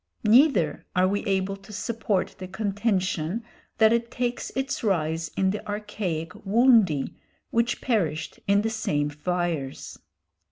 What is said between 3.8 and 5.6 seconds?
it takes its rise in